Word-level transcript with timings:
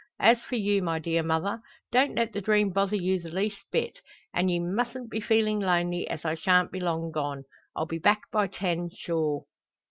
As 0.19 0.39
for 0.43 0.55
you, 0.55 0.81
my 0.81 0.97
dear 0.97 1.21
mother, 1.21 1.61
don't 1.91 2.15
let 2.15 2.33
the 2.33 2.41
dream 2.41 2.71
bother 2.71 2.95
you 2.95 3.19
the 3.19 3.29
least 3.29 3.61
bit. 3.71 3.99
An' 4.33 4.49
ye 4.49 4.59
mustn't 4.59 5.11
be 5.11 5.19
feeling 5.21 5.59
lonely, 5.59 6.07
as 6.09 6.25
I 6.25 6.33
shan't 6.33 6.71
be 6.71 6.79
long 6.79 7.11
gone. 7.11 7.43
I'll 7.75 7.85
be 7.85 7.99
back 7.99 8.21
by 8.31 8.47
ten 8.47 8.89
sure." 8.89 9.45